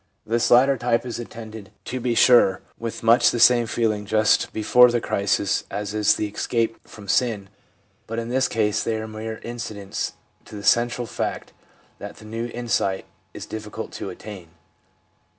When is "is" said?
1.05-1.19, 5.93-6.15, 13.35-13.45